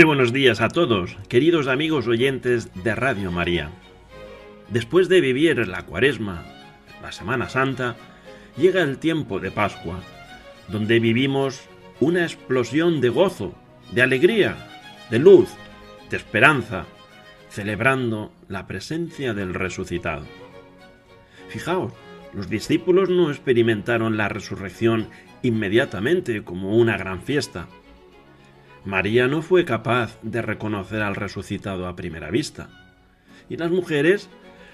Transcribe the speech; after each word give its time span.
Muy 0.00 0.06
buenos 0.06 0.32
días 0.32 0.62
a 0.62 0.68
todos, 0.70 1.14
queridos 1.28 1.66
amigos 1.66 2.06
oyentes 2.06 2.70
de 2.72 2.94
Radio 2.94 3.30
María. 3.30 3.68
Después 4.70 5.10
de 5.10 5.20
vivir 5.20 5.68
la 5.68 5.84
cuaresma, 5.84 6.42
la 7.02 7.12
Semana 7.12 7.50
Santa, 7.50 7.96
llega 8.56 8.80
el 8.80 8.96
tiempo 8.96 9.40
de 9.40 9.50
Pascua, 9.50 10.00
donde 10.68 11.00
vivimos 11.00 11.68
una 12.00 12.22
explosión 12.22 13.02
de 13.02 13.10
gozo, 13.10 13.54
de 13.92 14.00
alegría, 14.00 14.56
de 15.10 15.18
luz, 15.18 15.50
de 16.08 16.16
esperanza, 16.16 16.86
celebrando 17.50 18.32
la 18.48 18.66
presencia 18.66 19.34
del 19.34 19.52
resucitado. 19.52 20.24
Fijaos, 21.50 21.92
los 22.32 22.48
discípulos 22.48 23.10
no 23.10 23.30
experimentaron 23.30 24.16
la 24.16 24.30
resurrección 24.30 25.10
inmediatamente 25.42 26.42
como 26.42 26.78
una 26.78 26.96
gran 26.96 27.20
fiesta, 27.20 27.68
María 28.84 29.28
no 29.28 29.42
fue 29.42 29.64
capaz 29.64 30.18
de 30.22 30.40
reconocer 30.40 31.02
al 31.02 31.14
resucitado 31.14 31.86
a 31.86 31.96
primera 31.96 32.30
vista. 32.30 32.70
Y 33.48 33.56
las 33.56 33.70
mujeres 33.70 34.30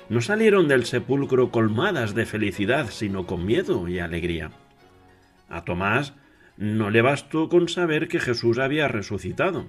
no 0.09 0.21
salieron 0.21 0.69
del 0.69 0.85
sepulcro 0.85 1.51
colmadas 1.51 2.15
de 2.15 2.25
felicidad, 2.25 2.89
sino 2.91 3.27
con 3.27 3.45
miedo 3.45 3.89
y 3.89 3.99
alegría. 3.99 4.53
A 5.49 5.65
Tomás 5.65 6.15
no 6.57 6.91
le 6.91 7.03
bastó 7.03 7.49
con 7.49 7.69
saber 7.69 8.07
que 8.07 8.21
Jesús 8.21 8.59
había 8.59 8.87
resucitado. 8.87 9.67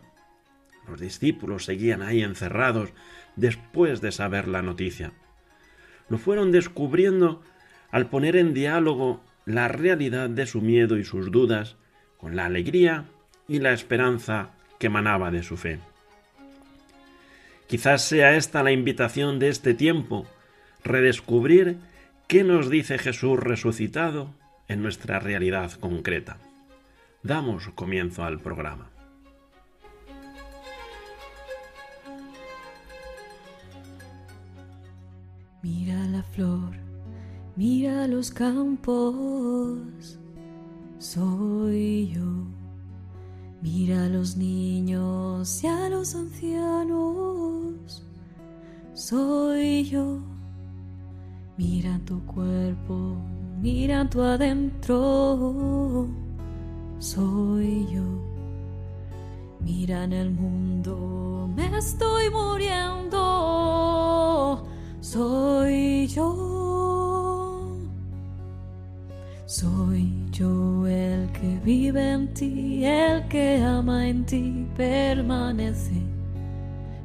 Los 0.87 0.99
discípulos 0.99 1.65
seguían 1.65 2.03
ahí 2.03 2.21
encerrados 2.21 2.89
después 3.35 4.01
de 4.01 4.11
saber 4.11 4.47
la 4.47 4.61
noticia. 4.61 5.13
Lo 6.09 6.19
fueron 6.19 6.51
descubriendo 6.51 7.41
al 7.91 8.09
poner 8.09 8.35
en 8.35 8.53
diálogo 8.53 9.23
la 9.45 9.67
realidad 9.67 10.29
de 10.29 10.45
su 10.45 10.61
miedo 10.61 10.97
y 10.97 11.03
sus 11.03 11.31
dudas 11.31 11.75
con 12.17 12.35
la 12.35 12.45
alegría 12.45 13.05
y 13.47 13.59
la 13.59 13.73
esperanza 13.73 14.49
que 14.79 14.87
emanaba 14.87 15.31
de 15.31 15.43
su 15.43 15.57
fe. 15.57 15.79
Quizás 17.67 18.01
sea 18.01 18.35
esta 18.35 18.63
la 18.63 18.71
invitación 18.71 19.39
de 19.39 19.49
este 19.49 19.73
tiempo, 19.73 20.25
redescubrir 20.83 21.77
qué 22.27 22.43
nos 22.43 22.69
dice 22.69 22.97
Jesús 22.97 23.39
resucitado 23.39 24.33
en 24.67 24.81
nuestra 24.81 25.19
realidad 25.19 25.71
concreta. 25.73 26.37
Damos 27.23 27.69
comienzo 27.69 28.23
al 28.23 28.39
programa. 28.39 28.89
Mira 35.61 35.95
la 36.05 36.23
flor, 36.23 36.71
mira 37.57 38.07
los 38.07 38.31
campos, 38.31 40.17
soy 40.99 42.13
yo 42.13 42.56
Mira 43.69 44.05
a 44.05 44.07
los 44.07 44.37
niños 44.37 45.61
y 45.61 45.67
a 45.67 45.89
los 45.89 46.15
ancianos, 46.15 48.01
soy 48.93 49.83
yo. 49.83 50.19
Mira 51.57 51.99
tu 52.05 52.25
cuerpo, 52.25 53.17
mira 53.61 54.09
tu 54.09 54.21
adentro, 54.21 56.07
soy 56.99 57.85
yo. 57.93 58.05
Mira 59.59 60.05
en 60.05 60.13
el 60.13 60.31
mundo, 60.31 61.49
me 61.53 61.77
estoy 61.77 62.29
muriendo, 62.29 63.19
soy 65.01 66.07
yo. 66.07 66.56
Soy 69.47 70.11
yo 70.31 70.85
el 70.87 71.31
que 71.31 71.57
vive 71.63 72.11
en 72.11 72.33
ti, 72.33 72.83
el 72.83 73.25
que 73.29 73.63
ama 73.63 74.05
en 74.05 74.25
ti, 74.25 74.67
permanece. 74.75 76.03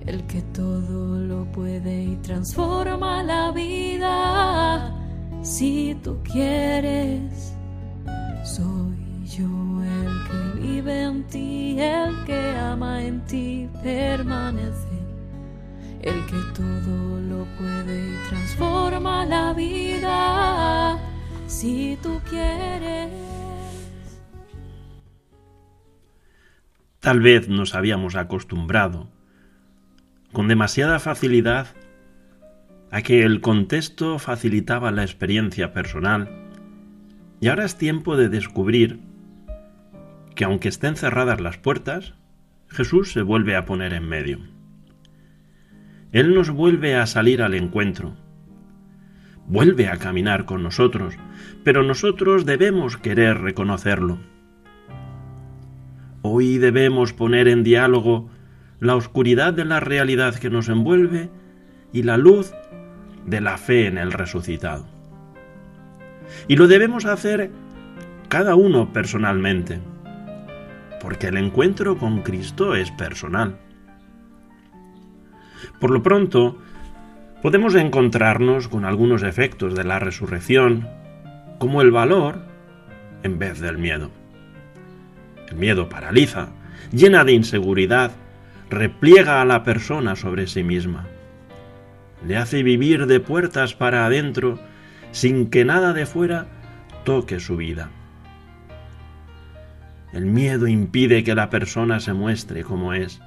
El 0.04 0.26
que 0.26 0.42
todo 0.52 1.20
lo 1.20 1.44
puede 1.52 2.02
y 2.02 2.16
transforma 2.16 3.22
la 3.22 3.52
vida. 3.52 4.92
Si 5.42 5.96
tú 6.02 6.18
quieres, 6.24 7.54
soy 8.42 9.24
yo 9.24 9.46
el 9.84 10.12
que 10.26 10.60
vive 10.62 11.02
en 11.04 11.22
ti, 11.28 11.76
el 11.78 12.24
que 12.24 12.56
ama 12.58 13.04
en 13.04 13.24
ti, 13.24 13.68
permanece. 13.84 14.98
El 16.00 16.26
que 16.26 16.40
todo 16.56 17.20
lo 17.20 17.44
puede 17.56 18.14
y 18.14 18.28
transforma 18.28 19.24
la 19.26 19.52
vida 19.52 21.01
si 21.52 21.98
tú 22.02 22.20
quieres. 22.28 23.10
Tal 27.00 27.20
vez 27.20 27.48
nos 27.48 27.74
habíamos 27.74 28.16
acostumbrado 28.16 29.10
con 30.32 30.48
demasiada 30.48 30.98
facilidad 30.98 31.68
a 32.90 33.02
que 33.02 33.22
el 33.22 33.40
contexto 33.40 34.18
facilitaba 34.18 34.90
la 34.92 35.02
experiencia 35.02 35.72
personal 35.72 36.30
y 37.40 37.48
ahora 37.48 37.64
es 37.64 37.76
tiempo 37.76 38.16
de 38.16 38.28
descubrir 38.28 39.00
que 40.34 40.44
aunque 40.44 40.68
estén 40.68 40.96
cerradas 40.96 41.40
las 41.40 41.58
puertas, 41.58 42.14
Jesús 42.68 43.12
se 43.12 43.22
vuelve 43.22 43.56
a 43.56 43.66
poner 43.66 43.92
en 43.92 44.08
medio. 44.08 44.38
Él 46.12 46.34
nos 46.34 46.50
vuelve 46.50 46.96
a 46.96 47.06
salir 47.06 47.42
al 47.42 47.54
encuentro, 47.54 48.16
vuelve 49.46 49.88
a 49.88 49.98
caminar 49.98 50.44
con 50.44 50.62
nosotros, 50.62 51.14
pero 51.64 51.82
nosotros 51.82 52.44
debemos 52.46 52.96
querer 52.96 53.38
reconocerlo. 53.38 54.18
Hoy 56.22 56.58
debemos 56.58 57.12
poner 57.12 57.48
en 57.48 57.64
diálogo 57.64 58.30
la 58.80 58.96
oscuridad 58.96 59.52
de 59.52 59.64
la 59.64 59.80
realidad 59.80 60.34
que 60.36 60.50
nos 60.50 60.68
envuelve 60.68 61.30
y 61.92 62.02
la 62.02 62.16
luz 62.16 62.52
de 63.26 63.40
la 63.40 63.58
fe 63.58 63.86
en 63.86 63.98
el 63.98 64.12
resucitado. 64.12 64.86
Y 66.48 66.56
lo 66.56 66.66
debemos 66.66 67.04
hacer 67.04 67.50
cada 68.28 68.54
uno 68.54 68.92
personalmente, 68.92 69.80
porque 71.00 71.28
el 71.28 71.36
encuentro 71.36 71.98
con 71.98 72.22
Cristo 72.22 72.74
es 72.74 72.90
personal. 72.92 73.58
Por 75.80 75.90
lo 75.90 76.02
pronto, 76.02 76.58
podemos 77.42 77.74
encontrarnos 77.74 78.68
con 78.68 78.84
algunos 78.84 79.24
efectos 79.24 79.74
de 79.74 79.82
la 79.82 79.98
resurrección, 79.98 80.88
como 81.58 81.82
el 81.82 81.90
valor 81.90 82.38
en 83.24 83.38
vez 83.38 83.60
del 83.60 83.78
miedo. 83.78 84.10
El 85.48 85.56
miedo 85.56 85.88
paraliza, 85.88 86.50
llena 86.92 87.24
de 87.24 87.32
inseguridad, 87.32 88.12
repliega 88.70 89.42
a 89.42 89.44
la 89.44 89.64
persona 89.64 90.14
sobre 90.14 90.46
sí 90.46 90.62
misma. 90.62 91.08
Le 92.26 92.36
hace 92.36 92.62
vivir 92.62 93.06
de 93.06 93.18
puertas 93.18 93.74
para 93.74 94.06
adentro 94.06 94.60
sin 95.10 95.50
que 95.50 95.64
nada 95.64 95.92
de 95.92 96.06
fuera 96.06 96.46
toque 97.04 97.40
su 97.40 97.56
vida. 97.56 97.90
El 100.12 100.26
miedo 100.26 100.68
impide 100.68 101.24
que 101.24 101.34
la 101.34 101.50
persona 101.50 101.98
se 101.98 102.12
muestre 102.12 102.62
como 102.62 102.94
es 102.94 103.20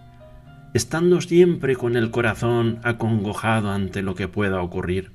estando 0.75 1.21
siempre 1.21 1.77
con 1.77 1.95
el 1.95 2.11
corazón 2.11 2.81
acongojado 2.83 3.71
ante 3.71 4.01
lo 4.01 4.13
que 4.13 4.27
pueda 4.27 4.61
ocurrir, 4.61 5.13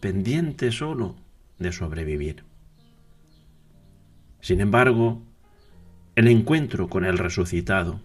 pendiente 0.00 0.72
solo 0.72 1.16
de 1.58 1.72
sobrevivir. 1.72 2.44
Sin 4.42 4.60
embargo, 4.60 5.22
el 6.16 6.28
encuentro 6.28 6.88
con 6.88 7.06
el 7.06 7.16
resucitado 7.16 8.02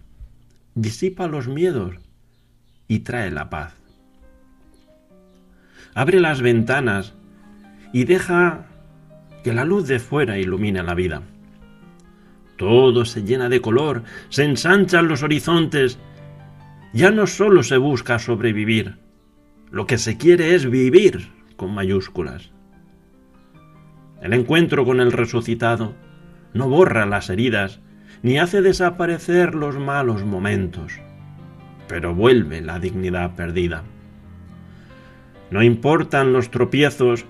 disipa 0.74 1.28
los 1.28 1.48
miedos 1.48 1.96
y 2.88 3.00
trae 3.00 3.30
la 3.30 3.50
paz. 3.50 3.74
Abre 5.92 6.18
las 6.18 6.40
ventanas 6.40 7.12
y 7.92 8.04
deja 8.04 8.68
que 9.44 9.52
la 9.52 9.66
luz 9.66 9.86
de 9.86 9.98
fuera 9.98 10.38
ilumine 10.38 10.82
la 10.82 10.94
vida. 10.94 11.20
Todo 12.56 13.04
se 13.04 13.22
llena 13.22 13.50
de 13.50 13.60
color, 13.60 14.04
se 14.30 14.44
ensanchan 14.44 15.08
los 15.08 15.22
horizontes. 15.22 15.98
Ya 16.92 17.10
no 17.10 17.26
solo 17.26 17.62
se 17.62 17.78
busca 17.78 18.18
sobrevivir, 18.18 18.98
lo 19.70 19.86
que 19.86 19.96
se 19.96 20.18
quiere 20.18 20.54
es 20.54 20.68
vivir 20.68 21.30
con 21.56 21.72
mayúsculas. 21.72 22.50
El 24.20 24.34
encuentro 24.34 24.84
con 24.84 25.00
el 25.00 25.10
resucitado 25.10 25.94
no 26.52 26.68
borra 26.68 27.06
las 27.06 27.30
heridas 27.30 27.80
ni 28.22 28.38
hace 28.38 28.60
desaparecer 28.60 29.54
los 29.54 29.78
malos 29.78 30.24
momentos, 30.24 30.92
pero 31.88 32.14
vuelve 32.14 32.60
la 32.60 32.78
dignidad 32.78 33.34
perdida. 33.34 33.84
No 35.50 35.62
importan 35.62 36.34
los 36.34 36.50
tropiezos 36.50 37.24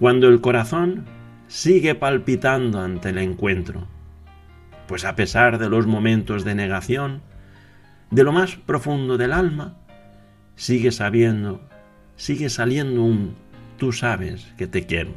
cuando 0.00 0.28
el 0.28 0.40
corazón 0.40 1.04
sigue 1.46 1.94
palpitando 1.94 2.80
ante 2.80 3.10
el 3.10 3.18
encuentro, 3.18 3.86
pues 4.88 5.04
a 5.04 5.14
pesar 5.14 5.58
de 5.58 5.68
los 5.68 5.86
momentos 5.86 6.44
de 6.44 6.56
negación, 6.56 7.22
de 8.10 8.24
lo 8.24 8.32
más 8.32 8.56
profundo 8.56 9.16
del 9.16 9.32
alma, 9.32 9.76
sigue 10.54 10.92
sabiendo, 10.92 11.60
sigue 12.16 12.48
saliendo 12.48 13.02
un 13.02 13.34
tú 13.78 13.92
sabes 13.92 14.52
que 14.56 14.66
te 14.66 14.86
quiero. 14.86 15.12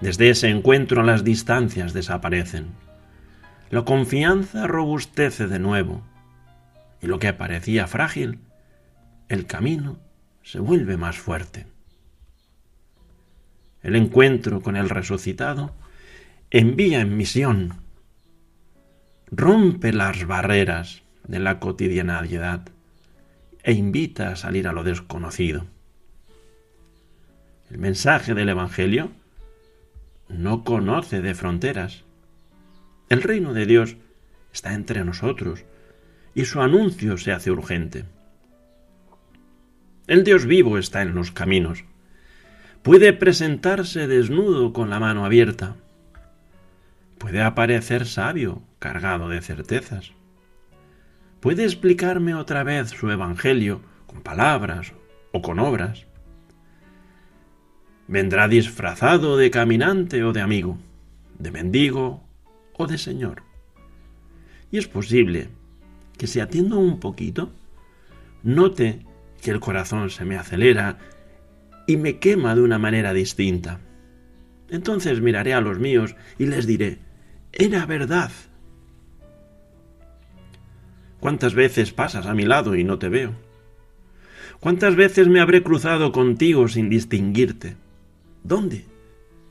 Desde 0.00 0.30
ese 0.30 0.48
encuentro 0.48 1.02
las 1.02 1.24
distancias 1.24 1.92
desaparecen. 1.92 2.68
La 3.70 3.84
confianza 3.84 4.66
robustece 4.66 5.46
de 5.46 5.58
nuevo 5.58 6.02
y 7.00 7.06
lo 7.06 7.18
que 7.18 7.32
parecía 7.32 7.86
frágil, 7.86 8.38
el 9.28 9.46
camino 9.46 9.98
se 10.42 10.58
vuelve 10.58 10.96
más 10.96 11.16
fuerte. 11.16 11.66
El 13.82 13.96
encuentro 13.96 14.62
con 14.62 14.76
el 14.76 14.88
resucitado 14.88 15.74
envía 16.50 17.00
en 17.00 17.16
misión, 17.16 17.74
rompe 19.36 19.92
las 19.92 20.26
barreras 20.26 21.02
de 21.26 21.40
la 21.40 21.58
cotidianidad 21.58 22.68
e 23.62 23.72
invita 23.72 24.28
a 24.28 24.36
salir 24.36 24.68
a 24.68 24.72
lo 24.72 24.84
desconocido. 24.84 25.66
El 27.70 27.78
mensaje 27.78 28.34
del 28.34 28.50
Evangelio 28.50 29.10
no 30.28 30.62
conoce 30.62 31.20
de 31.20 31.34
fronteras. 31.34 32.04
El 33.08 33.22
reino 33.22 33.52
de 33.54 33.66
Dios 33.66 33.96
está 34.52 34.74
entre 34.74 35.04
nosotros 35.04 35.64
y 36.34 36.44
su 36.44 36.60
anuncio 36.60 37.16
se 37.18 37.32
hace 37.32 37.50
urgente. 37.50 38.04
El 40.06 40.22
Dios 40.22 40.46
vivo 40.46 40.78
está 40.78 41.02
en 41.02 41.14
los 41.14 41.32
caminos. 41.32 41.84
Puede 42.82 43.12
presentarse 43.12 44.06
desnudo 44.06 44.72
con 44.72 44.90
la 44.90 45.00
mano 45.00 45.24
abierta. 45.24 45.76
Puede 47.18 47.42
aparecer 47.42 48.06
sabio, 48.06 48.62
cargado 48.84 49.30
de 49.30 49.40
certezas. 49.40 50.12
Puede 51.40 51.64
explicarme 51.64 52.34
otra 52.34 52.64
vez 52.64 52.90
su 52.90 53.10
Evangelio 53.10 53.80
con 54.06 54.20
palabras 54.20 54.92
o 55.32 55.40
con 55.40 55.58
obras. 55.58 56.04
Vendrá 58.08 58.46
disfrazado 58.46 59.38
de 59.38 59.50
caminante 59.50 60.22
o 60.22 60.34
de 60.34 60.42
amigo, 60.42 60.76
de 61.38 61.50
mendigo 61.50 62.28
o 62.74 62.86
de 62.86 62.98
señor. 62.98 63.42
Y 64.70 64.76
es 64.76 64.86
posible 64.86 65.48
que 66.18 66.26
si 66.26 66.40
atiendo 66.40 66.78
un 66.78 67.00
poquito, 67.00 67.54
note 68.42 69.00
que 69.40 69.50
el 69.50 69.60
corazón 69.60 70.10
se 70.10 70.26
me 70.26 70.36
acelera 70.36 70.98
y 71.86 71.96
me 71.96 72.18
quema 72.18 72.54
de 72.54 72.60
una 72.60 72.78
manera 72.78 73.14
distinta. 73.14 73.80
Entonces 74.68 75.22
miraré 75.22 75.54
a 75.54 75.62
los 75.62 75.78
míos 75.78 76.16
y 76.38 76.44
les 76.44 76.66
diré, 76.66 76.98
era 77.50 77.86
verdad. 77.86 78.30
¿Cuántas 81.24 81.54
veces 81.54 81.90
pasas 81.90 82.26
a 82.26 82.34
mi 82.34 82.44
lado 82.44 82.76
y 82.76 82.84
no 82.84 82.98
te 82.98 83.08
veo? 83.08 83.32
¿Cuántas 84.60 84.94
veces 84.94 85.26
me 85.26 85.40
habré 85.40 85.62
cruzado 85.62 86.12
contigo 86.12 86.68
sin 86.68 86.90
distinguirte? 86.90 87.78
¿Dónde? 88.42 88.84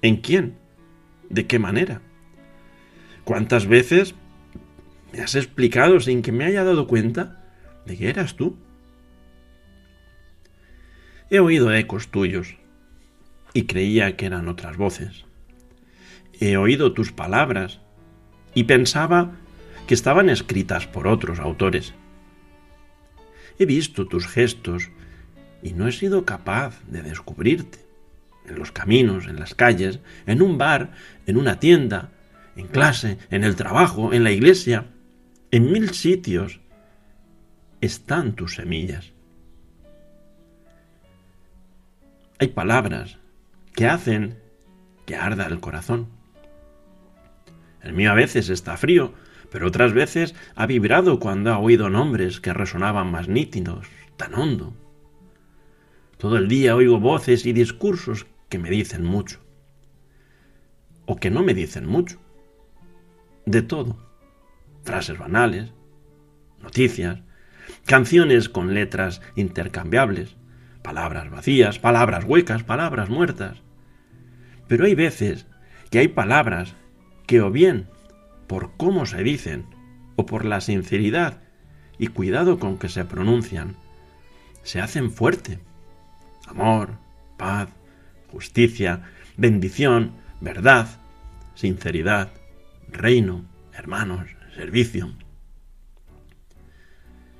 ¿En 0.03 0.17
quién? 0.17 0.55
¿De 1.31 1.47
qué 1.47 1.57
manera? 1.57 1.99
¿Cuántas 3.23 3.65
veces 3.65 4.13
me 5.13 5.21
has 5.21 5.33
explicado 5.33 5.99
sin 5.99 6.21
que 6.21 6.31
me 6.31 6.45
haya 6.45 6.63
dado 6.63 6.85
cuenta 6.85 7.43
de 7.87 7.97
que 7.97 8.07
eras 8.07 8.35
tú? 8.35 8.55
He 11.31 11.39
oído 11.39 11.73
ecos 11.73 12.09
tuyos 12.09 12.55
y 13.51 13.63
creía 13.63 14.15
que 14.15 14.27
eran 14.27 14.47
otras 14.47 14.77
voces. 14.77 15.25
He 16.39 16.55
oído 16.55 16.93
tus 16.93 17.11
palabras 17.11 17.81
y 18.53 18.65
pensaba 18.65 19.39
que 19.87 19.93
estaban 19.93 20.29
escritas 20.29 20.87
por 20.87 21.07
otros 21.07 21.39
autores. 21.39 21.93
He 23.59 23.65
visto 23.65 24.07
tus 24.07 24.27
gestos 24.27 24.89
y 25.61 25.73
no 25.73 25.87
he 25.87 25.91
sido 25.91 26.25
capaz 26.25 26.81
de 26.87 27.01
descubrirte 27.01 27.79
en 28.45 28.55
los 28.55 28.71
caminos, 28.71 29.27
en 29.27 29.39
las 29.39 29.55
calles, 29.55 29.99
en 30.25 30.41
un 30.41 30.57
bar, 30.57 30.91
en 31.25 31.37
una 31.37 31.59
tienda, 31.59 32.11
en 32.55 32.67
clase, 32.67 33.17
en 33.29 33.43
el 33.43 33.55
trabajo, 33.55 34.13
en 34.13 34.23
la 34.23 34.31
iglesia, 34.31 34.87
en 35.51 35.71
mil 35.71 35.91
sitios 35.91 36.59
están 37.81 38.33
tus 38.33 38.55
semillas. 38.55 39.11
Hay 42.39 42.47
palabras 42.49 43.17
que 43.75 43.87
hacen 43.87 44.39
que 45.05 45.15
arda 45.15 45.45
el 45.47 45.59
corazón. 45.59 46.09
El 47.81 47.93
mío 47.93 48.11
a 48.11 48.15
veces 48.15 48.49
está 48.49 48.77
frío, 48.77 49.13
pero 49.53 49.67
otras 49.67 49.93
veces 49.93 50.33
ha 50.55 50.65
vibrado 50.65 51.19
cuando 51.19 51.53
ha 51.53 51.59
oído 51.59 51.87
nombres 51.87 52.39
que 52.39 52.53
resonaban 52.53 53.11
más 53.11 53.27
nítidos, 53.27 53.85
tan 54.17 54.33
hondo. 54.33 54.73
Todo 56.17 56.37
el 56.37 56.47
día 56.47 56.75
oigo 56.75 56.99
voces 56.99 57.45
y 57.45 57.53
discursos 57.53 58.25
que 58.49 58.57
me 58.57 58.71
dicen 58.71 59.03
mucho. 59.03 59.41
O 61.05 61.17
que 61.17 61.29
no 61.29 61.43
me 61.43 61.53
dicen 61.53 61.85
mucho. 61.85 62.19
De 63.45 63.61
todo. 63.61 63.95
Frases 64.85 65.19
banales, 65.19 65.71
noticias, 66.59 67.21
canciones 67.85 68.49
con 68.49 68.73
letras 68.73 69.21
intercambiables, 69.35 70.35
palabras 70.81 71.29
vacías, 71.29 71.77
palabras 71.77 72.25
huecas, 72.25 72.63
palabras 72.63 73.07
muertas. 73.07 73.61
Pero 74.67 74.85
hay 74.85 74.95
veces 74.95 75.45
que 75.91 75.99
hay 75.99 76.07
palabras 76.07 76.73
que 77.27 77.39
o 77.39 77.51
bien 77.51 77.92
por 78.53 78.77
cómo 78.77 79.07
se 79.07 79.23
dicen 79.23 79.65
o 80.15 80.27
por 80.27 80.45
la 80.45 80.61
sinceridad 80.61 81.41
y 81.97 82.05
cuidado 82.09 82.59
con 82.59 82.77
que 82.77 82.87
se 82.87 83.03
pronuncian, 83.03 83.77
se 84.61 84.79
hacen 84.79 85.09
fuerte. 85.09 85.57
Amor, 86.45 86.99
paz, 87.35 87.69
justicia, 88.31 89.09
bendición, 89.37 90.11
verdad, 90.39 90.87
sinceridad, 91.55 92.31
reino, 92.89 93.43
hermanos, 93.73 94.29
servicio. 94.53 95.11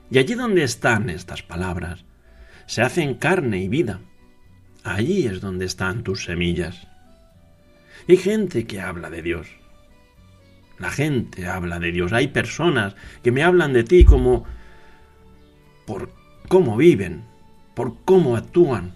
Y 0.10 0.18
allí 0.18 0.34
donde 0.34 0.64
están 0.64 1.12
estas 1.12 1.44
palabras, 1.44 2.06
se 2.66 2.82
hacen 2.82 3.14
carne 3.14 3.62
y 3.62 3.68
vida. 3.68 4.00
Allí 4.84 5.28
es 5.28 5.42
donde 5.42 5.66
están 5.66 6.04
tus 6.04 6.24
semillas. 6.24 6.88
Hay 8.10 8.18
gente 8.18 8.66
que 8.66 8.82
habla 8.82 9.12
de 9.12 9.22
Dios. 9.22 9.63
La 10.84 10.92
gente 10.92 11.48
habla 11.48 11.80
de 11.80 11.94
Dios. 11.94 12.12
Hay 12.12 12.28
personas 12.28 12.94
que 13.24 13.32
me 13.32 13.42
hablan 13.42 13.72
de 13.72 13.86
ti 13.86 14.04
como 14.04 14.44
por 15.88 16.12
cómo 16.50 16.76
viven, 16.76 17.24
por 17.74 18.04
cómo 18.04 18.36
actúan, 18.36 18.94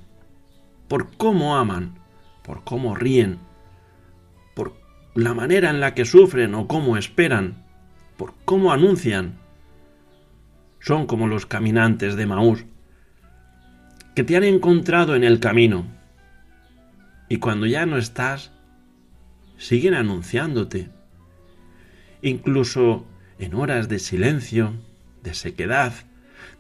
por 0.90 1.16
cómo 1.16 1.56
aman, 1.56 1.98
por 2.44 2.66
cómo 2.66 2.94
ríen, 2.94 3.40
por 4.54 4.74
la 5.16 5.34
manera 5.34 5.70
en 5.70 5.80
la 5.80 5.94
que 5.94 6.04
sufren 6.04 6.56
o 6.56 6.68
cómo 6.68 6.98
esperan, 6.98 7.64
por 8.18 8.34
cómo 8.44 8.74
anuncian. 8.74 9.38
Son 10.82 11.08
como 11.08 11.30
los 11.30 11.46
caminantes 11.46 12.18
de 12.18 12.26
Maús, 12.26 12.66
que 14.14 14.26
te 14.26 14.36
han 14.36 14.44
encontrado 14.44 15.16
en 15.16 15.24
el 15.24 15.40
camino 15.40 15.86
y 17.30 17.38
cuando 17.38 17.66
ya 17.66 17.86
no 17.86 17.98
estás, 17.98 18.52
siguen 19.56 19.94
anunciándote, 19.94 20.97
incluso 22.22 23.06
en 23.40 23.54
horas 23.54 23.90
de 23.90 24.00
silencio, 24.00 24.74
de 25.24 25.34
sequedad, 25.34 25.94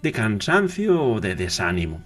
de 0.01 0.11
cansancio 0.11 1.03
o 1.03 1.19
de 1.19 1.35
desánimo 1.35 2.03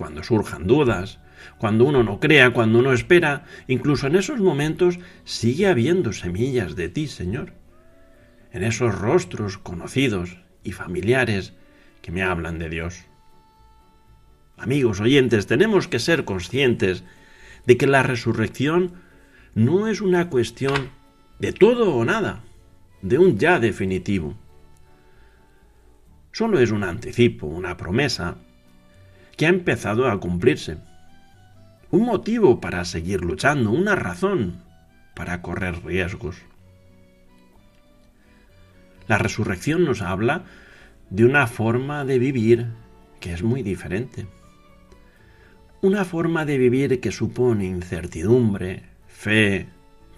cuando 0.00 0.22
surjan 0.22 0.66
dudas, 0.66 1.18
cuando 1.58 1.84
uno 1.84 2.02
no 2.02 2.20
crea, 2.20 2.54
cuando 2.54 2.78
uno 2.78 2.94
espera, 2.94 3.44
incluso 3.66 4.06
en 4.06 4.16
esos 4.16 4.40
momentos 4.40 4.98
sigue 5.24 5.66
habiendo 5.66 6.14
semillas 6.14 6.74
de 6.74 6.88
ti, 6.88 7.06
Señor. 7.06 7.52
En 8.52 8.64
esos 8.64 8.98
rostros 8.98 9.58
conocidos 9.58 10.38
y 10.64 10.72
familiares 10.72 11.52
que 12.00 12.12
me 12.12 12.22
hablan 12.22 12.58
de 12.58 12.70
Dios. 12.70 13.04
Amigos 14.56 15.00
oyentes, 15.00 15.46
tenemos 15.46 15.86
que 15.86 15.98
ser 15.98 16.24
conscientes 16.24 17.04
de 17.66 17.76
que 17.76 17.86
la 17.86 18.02
resurrección 18.02 18.94
no 19.54 19.86
es 19.86 20.00
una 20.00 20.30
cuestión 20.30 20.90
de 21.40 21.52
todo 21.52 21.94
o 21.94 22.04
nada, 22.04 22.44
de 23.02 23.18
un 23.18 23.38
ya 23.38 23.58
definitivo. 23.58 24.34
Solo 26.32 26.60
es 26.60 26.70
un 26.70 26.84
anticipo, 26.84 27.46
una 27.46 27.76
promesa, 27.76 28.36
que 29.36 29.46
ha 29.46 29.48
empezado 29.48 30.08
a 30.08 30.20
cumplirse. 30.20 30.76
Un 31.90 32.04
motivo 32.04 32.60
para 32.60 32.84
seguir 32.84 33.22
luchando, 33.22 33.70
una 33.70 33.96
razón 33.96 34.62
para 35.14 35.42
correr 35.42 35.82
riesgos. 35.82 36.36
La 39.08 39.18
resurrección 39.18 39.84
nos 39.84 40.02
habla 40.02 40.44
de 41.08 41.24
una 41.24 41.46
forma 41.46 42.04
de 42.04 42.18
vivir 42.18 42.66
que 43.18 43.32
es 43.32 43.42
muy 43.42 43.62
diferente. 43.62 44.26
Una 45.80 46.04
forma 46.04 46.44
de 46.44 46.58
vivir 46.58 47.00
que 47.00 47.10
supone 47.10 47.64
incertidumbre, 47.64 48.84
fe, 49.08 49.66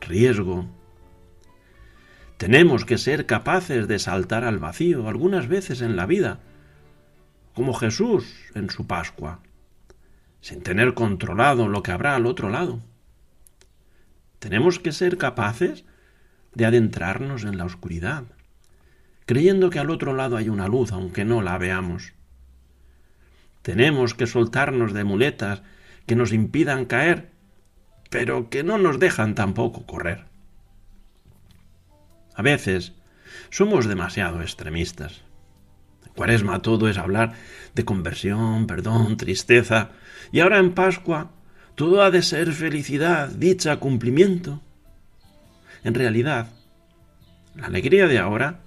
riesgo. 0.00 0.67
Tenemos 2.43 2.85
que 2.85 2.99
ser 2.99 3.27
capaces 3.27 3.87
de 3.87 4.01
saltar 4.01 4.43
al 4.43 4.59
vacío 4.59 5.07
algunas 5.07 5.47
veces 5.47 5.81
en 5.81 5.95
la 5.95 6.07
vida, 6.07 6.41
como 7.55 7.73
Jesús 7.73 8.35
en 8.57 8.69
su 8.69 8.89
Pascua, 8.89 9.39
sin 10.41 10.61
tener 10.61 10.95
controlado 10.95 11.69
lo 11.69 11.85
que 11.85 11.93
habrá 11.93 12.17
al 12.17 12.27
otro 12.27 12.49
lado. 12.49 12.81
Tenemos 14.41 14.81
que 14.81 14.91
ser 14.91 15.19
capaces 15.19 15.85
de 16.53 16.67
adentrarnos 16.67 17.45
en 17.45 17.59
la 17.59 17.65
oscuridad, 17.65 18.25
creyendo 19.25 19.71
que 19.71 19.79
al 19.79 19.91
otro 19.91 20.13
lado 20.13 20.37
hay 20.37 20.49
una 20.49 20.67
luz, 20.67 20.91
aunque 20.91 21.25
no 21.25 21.43
la 21.43 21.59
veamos. 21.59 22.13
Tenemos 23.63 24.15
que 24.15 24.27
soltarnos 24.27 24.93
de 24.93 25.05
muletas 25.05 25.63
que 26.07 26.17
nos 26.17 26.33
impidan 26.33 26.87
caer, 26.87 27.31
pero 28.11 28.51
que 28.51 28.65
no 28.65 28.79
nos 28.79 28.99
dejan 28.99 29.37
tampoco 29.37 29.87
correr. 29.87 30.32
A 32.35 32.43
veces 32.43 32.93
somos 33.51 33.87
demasiado 33.87 34.41
extremistas. 34.41 35.23
Cuaresma 36.15 36.61
todo 36.61 36.89
es 36.89 36.99
hablar 36.99 37.33
de 37.75 37.85
conversión, 37.85 38.67
perdón, 38.67 39.17
tristeza, 39.17 39.91
y 40.31 40.41
ahora 40.41 40.59
en 40.59 40.73
Pascua 40.73 41.31
todo 41.75 42.03
ha 42.03 42.11
de 42.11 42.23
ser 42.23 42.53
felicidad, 42.53 43.29
dicha, 43.29 43.77
cumplimiento. 43.77 44.61
En 45.85 45.95
realidad, 45.95 46.49
la 47.55 47.67
alegría 47.67 48.07
de 48.07 48.19
ahora 48.19 48.61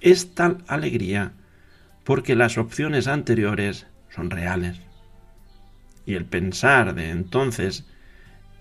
es 0.00 0.34
tal 0.34 0.58
alegría 0.68 1.32
porque 2.04 2.36
las 2.36 2.58
opciones 2.58 3.06
anteriores 3.06 3.86
son 4.08 4.30
reales. 4.30 4.80
Y 6.06 6.14
el 6.14 6.24
pensar 6.24 6.94
de 6.94 7.10
entonces 7.10 7.84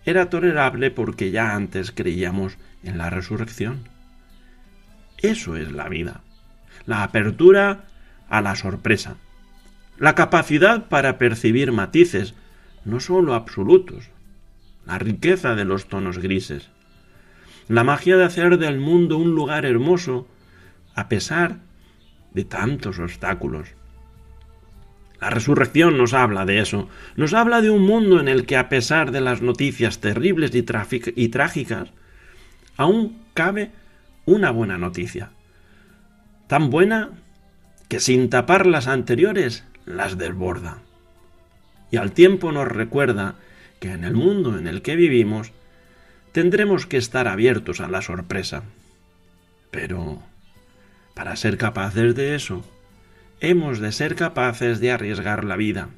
era 0.05 0.29
tolerable 0.29 0.91
porque 0.91 1.31
ya 1.31 1.55
antes 1.55 1.91
creíamos 1.91 2.57
en 2.83 2.97
la 2.97 3.09
resurrección. 3.09 3.87
Eso 5.21 5.55
es 5.55 5.71
la 5.71 5.89
vida, 5.89 6.21
la 6.85 7.03
apertura 7.03 7.85
a 8.29 8.41
la 8.41 8.55
sorpresa, 8.55 9.15
la 9.97 10.13
capacidad 10.13 10.87
para 10.87 11.17
percibir 11.17 11.71
matices, 11.71 12.35
no 12.85 12.99
sólo 12.99 13.33
absolutos, 13.33 14.09
la 14.85 14.99
riqueza 14.99 15.55
de 15.55 15.65
los 15.65 15.87
tonos 15.87 16.19
grises, 16.19 16.69
la 17.67 17.83
magia 17.83 18.15
de 18.15 18.23
hacer 18.23 18.57
del 18.57 18.79
mundo 18.79 19.17
un 19.17 19.35
lugar 19.35 19.65
hermoso 19.65 20.27
a 20.95 21.09
pesar 21.09 21.57
de 22.33 22.45
tantos 22.45 22.99
obstáculos. 22.99 23.69
La 25.19 25.31
resurrección 25.31 25.97
nos 25.97 26.13
habla 26.13 26.45
de 26.45 26.59
eso, 26.59 26.87
nos 27.15 27.33
habla 27.33 27.61
de 27.61 27.71
un 27.71 27.81
mundo 27.81 28.19
en 28.19 28.27
el 28.27 28.45
que 28.45 28.55
a 28.55 28.69
pesar 28.69 29.11
de 29.11 29.19
las 29.19 29.41
noticias 29.41 29.99
terribles 29.99 30.53
y, 30.53 30.63
y 31.15 31.29
trágicas, 31.29 31.89
aún 32.77 33.17
cabe 33.33 33.71
una 34.27 34.51
buena 34.51 34.77
noticia. 34.77 35.31
Tan 36.47 36.69
buena 36.69 37.11
que 37.87 37.99
sin 37.99 38.29
tapar 38.29 38.67
las 38.67 38.87
anteriores 38.87 39.63
las 39.85 40.17
desborda. 40.17 40.79
Y 41.89 41.97
al 41.97 42.11
tiempo 42.11 42.51
nos 42.51 42.67
recuerda 42.67 43.35
que 43.79 43.91
en 43.91 44.03
el 44.03 44.13
mundo 44.13 44.59
en 44.59 44.67
el 44.67 44.81
que 44.81 44.97
vivimos 44.97 45.53
tendremos 46.33 46.85
que 46.85 46.97
estar 46.97 47.27
abiertos 47.27 47.79
a 47.79 47.87
la 47.87 48.01
sorpresa. 48.01 48.63
Pero, 49.71 50.21
para 51.15 51.35
ser 51.37 51.57
capaces 51.57 52.13
de 52.13 52.35
eso, 52.35 52.65
hemos 53.39 53.79
de 53.79 53.93
ser 53.93 54.15
capaces 54.15 54.81
de 54.81 54.91
arriesgar 54.91 55.45
la 55.45 55.55
vida, 55.55 55.89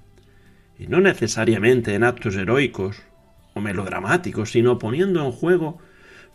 y 0.78 0.86
no 0.86 1.02
necesariamente 1.02 1.96
en 1.96 2.04
actos 2.04 2.36
heroicos 2.36 3.02
o 3.56 3.62
melodramáticos, 3.62 4.52
sino 4.52 4.78
poniendo 4.78 5.26
en 5.26 5.32
juego 5.32 5.80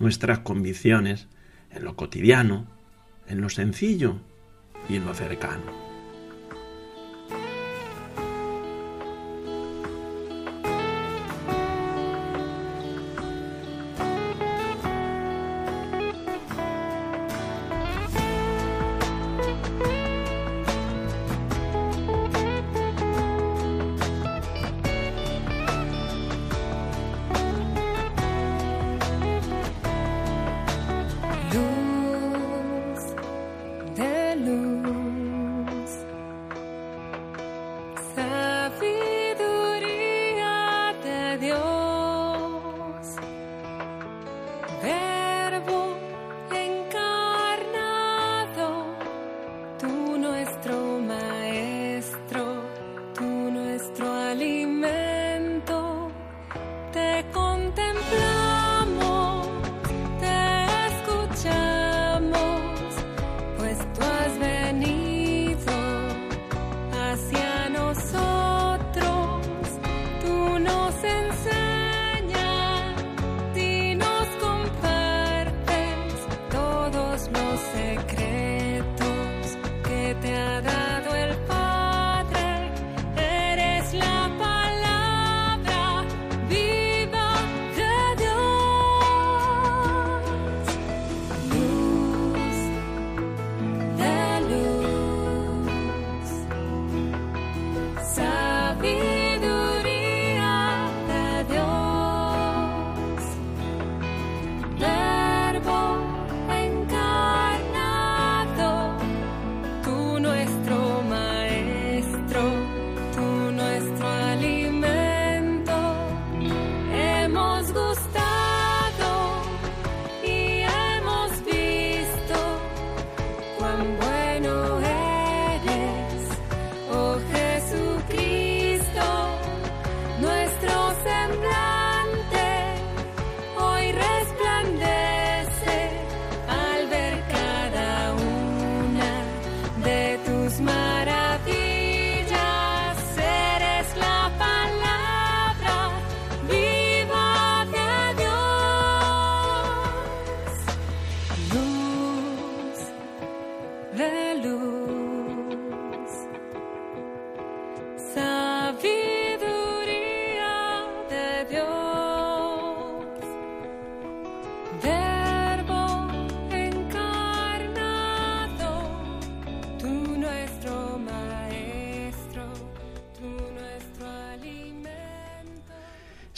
nuestras 0.01 0.41
convicciones 0.41 1.29
en 1.75 1.85
lo 1.85 1.97
cotidiano, 1.97 2.67
en 3.29 3.41
lo 3.41 3.49
sencillo 3.49 4.17
y 4.89 4.97
en 4.97 5.07
lo 5.07 5.15
cercano. 5.15 5.84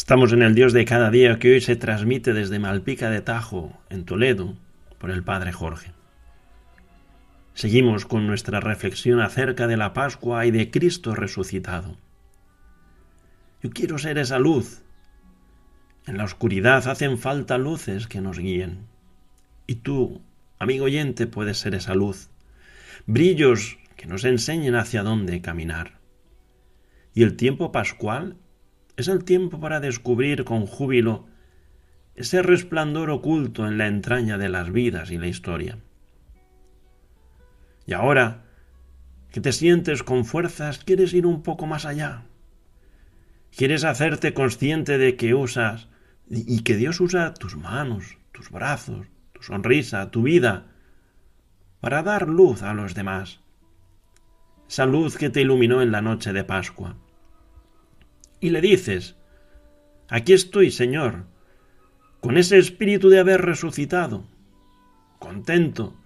Estamos 0.06 0.32
en 0.32 0.42
el 0.42 0.54
Dios 0.54 0.72
de 0.72 0.84
cada 0.84 1.10
día 1.10 1.40
que 1.40 1.50
hoy 1.50 1.60
se 1.60 1.74
transmite 1.74 2.32
desde 2.32 2.60
Malpica 2.60 3.10
de 3.10 3.22
Tajo, 3.22 3.76
en 3.90 4.04
Toledo, 4.04 4.54
por 4.98 5.10
el 5.10 5.24
Padre 5.24 5.52
Jorge. 5.52 5.90
Seguimos 7.54 8.06
con 8.06 8.24
nuestra 8.24 8.60
reflexión 8.60 9.20
acerca 9.20 9.66
de 9.66 9.76
la 9.76 9.94
Pascua 9.94 10.46
y 10.46 10.52
de 10.52 10.70
Cristo 10.70 11.16
resucitado. 11.16 11.98
Yo 13.60 13.70
quiero 13.70 13.98
ser 13.98 14.18
esa 14.18 14.38
luz. 14.38 14.84
En 16.06 16.18
la 16.18 16.24
oscuridad 16.24 16.86
hacen 16.86 17.18
falta 17.18 17.58
luces 17.58 18.06
que 18.06 18.20
nos 18.20 18.38
guíen. 18.38 18.86
Y 19.66 19.74
tú, 19.74 20.22
amigo 20.60 20.84
oyente, 20.84 21.26
puedes 21.26 21.58
ser 21.58 21.74
esa 21.74 21.96
luz. 21.96 22.30
Brillos 23.06 23.76
que 23.96 24.06
nos 24.06 24.24
enseñen 24.24 24.76
hacia 24.76 25.02
dónde 25.02 25.40
caminar. 25.40 25.98
Y 27.12 27.24
el 27.24 27.34
tiempo 27.34 27.72
pascual 27.72 28.36
es 28.96 29.08
el 29.08 29.24
tiempo 29.24 29.60
para 29.60 29.80
descubrir 29.80 30.44
con 30.44 30.66
júbilo 30.66 31.26
ese 32.14 32.40
resplandor 32.42 33.10
oculto 33.10 33.66
en 33.66 33.76
la 33.76 33.86
entraña 33.86 34.38
de 34.38 34.48
las 34.48 34.72
vidas 34.72 35.10
y 35.10 35.18
la 35.18 35.26
historia. 35.26 35.78
Y 37.86 37.92
ahora 37.92 38.44
que 39.30 39.42
te 39.42 39.52
sientes 39.52 40.02
con 40.02 40.24
fuerzas, 40.24 40.78
quieres 40.78 41.12
ir 41.12 41.26
un 41.26 41.42
poco 41.42 41.66
más 41.66 41.84
allá. 41.84 42.24
Quieres 43.54 43.84
hacerte 43.84 44.32
consciente 44.32 44.96
de 44.96 45.16
que 45.16 45.34
usas 45.34 45.88
y 46.28 46.62
que 46.62 46.76
Dios 46.76 47.00
usa 47.00 47.34
tus 47.34 47.56
manos, 47.56 48.16
tus 48.32 48.50
brazos, 48.50 49.06
tu 49.32 49.42
sonrisa, 49.42 50.10
tu 50.10 50.22
vida, 50.22 50.72
para 51.80 52.02
dar 52.02 52.28
luz 52.28 52.62
a 52.62 52.72
los 52.72 52.94
demás. 52.94 53.40
Esa 54.68 54.86
luz 54.86 55.18
que 55.18 55.28
te 55.28 55.42
iluminó 55.42 55.82
en 55.82 55.92
la 55.92 56.00
noche 56.00 56.32
de 56.32 56.42
Pascua 56.42 56.96
y 58.40 58.50
le 58.50 58.60
dices, 58.60 59.16
aquí 60.08 60.32
estoy, 60.32 60.70
Señor, 60.70 61.26
con 62.20 62.36
ese 62.36 62.58
espíritu 62.58 63.08
de 63.08 63.20
haber 63.20 63.42
resucitado, 63.42 64.24
contento, 65.18 65.96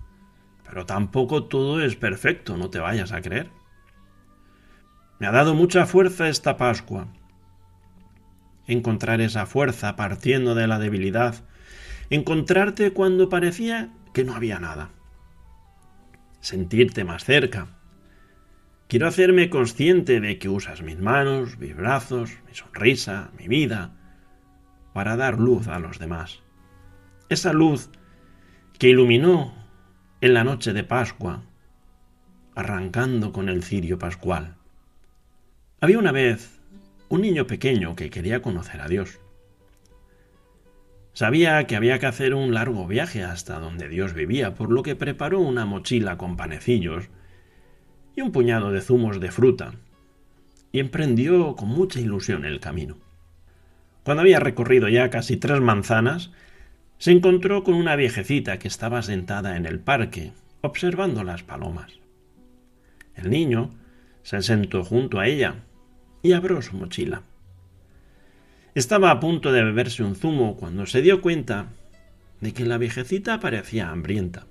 pero 0.65 0.87
tampoco 0.87 1.45
todo 1.45 1.83
es 1.83 1.97
perfecto, 1.97 2.57
no 2.57 2.71
te 2.71 2.79
vayas 2.79 3.13
a 3.13 3.23
creer. 3.23 3.51
Me 5.19 5.27
ha 5.27 5.33
dado 5.33 5.55
mucha 5.55 5.87
fuerza 5.87 6.29
esta 6.29 6.57
Pascua. 6.57 7.09
Encontrar 8.67 9.21
esa 9.21 9.47
fuerza 9.47 9.97
partiendo 9.97 10.55
de 10.55 10.67
la 10.67 10.79
debilidad, 10.79 11.35
encontrarte 12.09 12.93
cuando 12.93 13.29
parecía 13.29 13.93
que 14.15 14.25
no 14.25 14.35
había 14.35 14.61
nada, 14.61 14.91
sentirte 16.41 17.05
más 17.05 17.25
cerca, 17.25 17.80
Quiero 18.91 19.07
hacerme 19.07 19.51
consciente 19.51 20.21
de 20.21 20.41
que 20.41 20.49
usas 20.49 20.83
mis 20.83 20.99
manos, 20.99 21.59
mis 21.61 21.77
brazos, 21.77 22.33
mi 22.49 22.57
sonrisa, 22.57 23.31
mi 23.39 23.47
vida, 23.47 23.93
para 24.93 25.17
dar 25.17 25.39
luz 25.39 25.69
a 25.69 25.79
los 25.79 26.01
demás. 26.01 26.41
Esa 27.29 27.53
luz 27.53 27.91
que 28.81 28.89
iluminó 28.89 29.55
en 30.21 30.35
la 30.35 30.43
noche 30.43 30.73
de 30.73 30.83
Pascua, 30.83 31.45
arrancando 32.57 33.33
con 33.33 33.49
el 33.49 33.63
cirio 33.63 33.97
pascual. 34.01 34.57
Había 35.81 36.01
una 36.01 36.11
vez 36.11 36.59
un 37.09 37.21
niño 37.21 37.47
pequeño 37.47 37.95
que 37.95 38.11
quería 38.11 38.43
conocer 38.43 38.81
a 38.81 38.89
Dios. 38.89 39.21
Sabía 41.13 41.65
que 41.69 41.77
había 41.77 42.01
que 42.01 42.07
hacer 42.07 42.35
un 42.35 42.55
largo 42.55 42.89
viaje 42.89 43.23
hasta 43.23 43.61
donde 43.61 43.89
Dios 43.89 44.15
vivía, 44.15 44.57
por 44.57 44.73
lo 44.73 44.83
que 44.83 44.97
preparó 44.97 45.39
una 45.39 45.65
mochila 45.65 46.19
con 46.19 46.37
panecillos 46.37 47.09
un 48.21 48.33
puñado 48.33 48.73
de 48.73 48.81
zumos 48.81 49.21
de 49.21 49.31
fruta, 49.31 49.73
y 50.73 50.81
emprendió 50.81 51.57
con 51.57 51.69
mucha 51.69 52.01
ilusión 52.01 52.45
el 52.45 52.61
camino. 52.61 52.99
Cuando 54.05 54.23
había 54.23 54.41
recorrido 54.41 54.89
ya 54.89 55.11
casi 55.11 55.37
tres 55.37 55.61
manzanas, 55.61 56.31
se 56.99 57.13
encontró 57.13 57.65
con 57.65 57.75
una 57.75 57.97
viejecita 57.97 58.59
que 58.59 58.69
estaba 58.69 59.03
sentada 59.03 59.57
en 59.57 59.67
el 59.67 59.81
parque, 59.81 60.33
observando 60.61 61.25
las 61.25 61.43
palomas. 61.43 61.93
El 63.15 63.31
niño 63.31 63.71
se 64.23 64.43
sentó 64.43 64.85
junto 64.85 65.19
a 65.19 65.27
ella 65.27 65.65
y 66.23 66.33
abrió 66.33 66.61
su 66.63 66.77
mochila. 66.77 67.23
Estaba 68.75 69.11
a 69.11 69.19
punto 69.19 69.53
de 69.53 69.65
beberse 69.65 70.03
un 70.03 70.15
zumo 70.15 70.57
cuando 70.57 70.87
se 70.87 71.03
dio 71.03 71.21
cuenta 71.21 71.69
de 72.41 72.53
que 72.53 72.65
la 72.65 72.79
viejecita 72.79 73.41
parecía 73.41 73.91
hambrienta. 73.91 74.47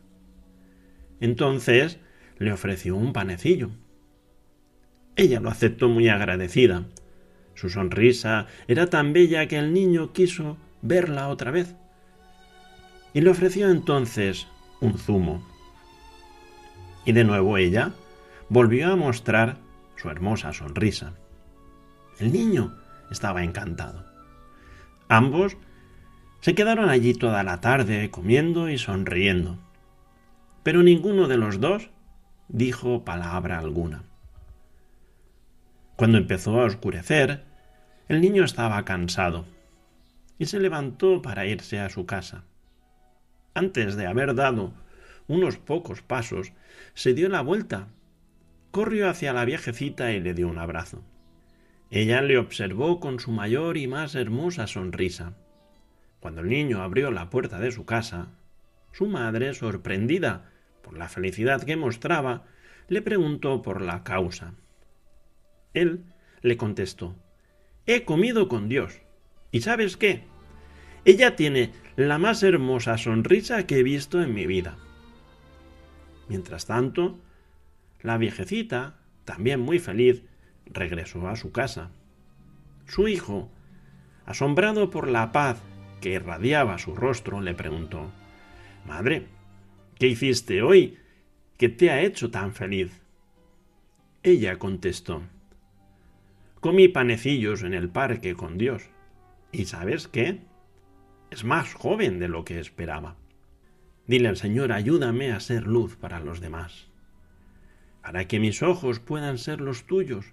Entonces 1.22 2.00
le 2.40 2.52
ofreció 2.52 2.96
un 2.96 3.14
panecillo. 3.14 3.70
Ella 5.16 5.40
lo 5.40 5.50
aceptó 5.50 5.90
muy 5.90 6.08
agradecida. 6.08 6.86
Su 7.54 7.70
sonrisa 7.70 8.48
era 8.68 8.90
tan 8.90 9.12
bella 9.12 9.48
que 9.48 9.58
el 9.58 9.74
niño 9.74 10.14
quiso 10.14 10.58
verla 10.82 11.28
otra 11.28 11.52
vez. 11.52 11.76
Y 13.14 13.22
le 13.22 13.30
ofreció 13.30 13.70
entonces 13.70 14.48
un 14.80 14.98
zumo. 14.98 15.46
Y 17.06 17.12
de 17.12 17.26
nuevo 17.26 17.58
ella 17.58 17.92
volvió 18.48 18.92
a 18.92 18.96
mostrar 18.96 19.58
su 19.98 20.10
hermosa 20.10 20.54
sonrisa. 20.54 21.14
El 22.20 22.32
niño 22.32 22.78
estaba 23.12 23.44
encantado. 23.44 24.06
Ambos 25.10 25.58
se 26.40 26.56
quedaron 26.56 26.90
allí 26.90 27.14
toda 27.14 27.44
la 27.44 27.60
tarde 27.60 28.10
comiendo 28.10 28.70
y 28.70 28.78
sonriendo. 28.78 29.58
Pero 30.64 30.84
ninguno 30.84 31.28
de 31.28 31.38
los 31.38 31.60
dos 31.60 31.90
dijo 32.50 33.06
palabra 33.06 33.60
alguna. 33.60 34.04
Cuando 35.96 36.18
empezó 36.18 36.60
a 36.60 36.66
oscurecer, 36.66 37.44
el 38.08 38.22
niño 38.22 38.44
estaba 38.44 38.84
cansado 38.86 39.46
y 40.40 40.48
se 40.48 40.60
levantó 40.60 41.22
para 41.22 41.46
irse 41.46 41.80
a 41.80 41.90
su 41.90 42.06
casa. 42.06 42.44
Antes 43.54 43.96
de 43.96 44.08
haber 44.08 44.34
dado 44.34 44.74
unos 45.28 45.58
pocos 45.58 46.02
pasos, 46.02 46.54
se 46.96 47.14
dio 47.14 47.30
la 47.30 47.42
vuelta, 47.42 47.88
corrió 48.72 49.10
hacia 49.10 49.32
la 49.32 49.46
viejecita 49.46 50.12
y 50.12 50.20
le 50.20 50.34
dio 50.34 50.48
un 50.48 50.58
abrazo. 50.58 51.04
Ella 51.92 52.22
le 52.22 52.38
observó 52.38 53.00
con 53.00 53.20
su 53.20 53.32
mayor 53.32 53.78
y 53.78 53.88
más 53.88 54.16
hermosa 54.16 54.66
sonrisa. 54.66 55.34
Cuando 56.20 56.42
el 56.42 56.50
niño 56.50 56.82
abrió 56.82 57.12
la 57.12 57.30
puerta 57.30 57.60
de 57.60 57.72
su 57.72 57.86
casa, 57.86 58.30
su 58.92 59.08
madre, 59.08 59.54
sorprendida, 59.54 60.50
por 60.82 60.98
la 60.98 61.10
felicidad 61.10 61.64
que 61.64 61.76
mostraba, 61.76 62.46
le 62.88 63.02
preguntó 63.02 63.62
por 63.62 63.82
la 63.82 64.04
causa. 64.04 64.54
Él 65.74 66.04
le 66.42 66.58
contestó 66.58 67.16
He 67.86 68.04
comido 68.04 68.48
con 68.48 68.70
Dios. 68.70 69.02
¿Y 69.52 69.62
sabes 69.62 69.98
qué? 69.98 70.24
Ella 71.06 71.36
tiene 71.36 71.72
la 71.96 72.18
más 72.18 72.44
hermosa 72.44 72.98
sonrisa 72.98 73.66
que 73.66 73.80
he 73.80 73.84
visto 73.84 74.22
en 74.22 74.34
mi 74.34 74.46
vida. 74.46 74.78
Mientras 76.28 76.66
tanto, 76.68 77.20
la 78.02 78.18
viejecita, 78.18 79.00
también 79.26 79.60
muy 79.60 79.80
feliz, 79.80 80.24
regresó 80.66 81.28
a 81.28 81.36
su 81.36 81.52
casa. 81.52 81.92
Su 82.86 83.08
hijo, 83.08 83.52
asombrado 84.26 84.90
por 84.90 85.08
la 85.08 85.32
paz 85.32 85.60
que 86.02 86.12
irradiaba 86.12 86.78
su 86.78 86.96
rostro, 86.96 87.42
le 87.42 87.54
preguntó 87.54 88.12
Madre, 88.86 89.28
¿Qué 90.00 90.08
hiciste 90.08 90.62
hoy 90.62 90.98
que 91.58 91.68
te 91.68 91.90
ha 91.90 92.02
hecho 92.02 92.32
tan 92.32 92.54
feliz? 92.54 93.02
Ella 94.24 94.58
contestó, 94.58 95.24
Comí 96.62 96.88
panecillos 96.88 97.64
en 97.64 97.74
el 97.74 97.90
parque 97.90 98.34
con 98.34 98.58
Dios. 98.58 98.84
¿Y 99.52 99.66
sabes 99.66 100.08
qué? 100.08 100.40
Es 101.32 101.44
más 101.44 101.74
joven 101.74 102.18
de 102.18 102.30
lo 102.30 102.46
que 102.46 102.62
esperaba. 102.62 103.18
Dile 104.08 104.30
al 104.30 104.38
Señor, 104.38 104.72
ayúdame 104.72 105.34
a 105.34 105.40
ser 105.42 105.68
luz 105.68 105.98
para 105.98 106.22
los 106.22 106.40
demás, 106.40 106.88
para 108.02 108.26
que 108.26 108.40
mis 108.40 108.64
ojos 108.64 109.02
puedan 109.02 109.38
ser 109.38 109.60
los 109.60 109.86
tuyos, 109.86 110.26